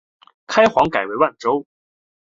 [0.47, 1.67] 开皇改为万州。